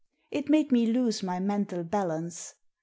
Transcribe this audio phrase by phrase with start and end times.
[0.31, 2.55] It made me lose my mental balance.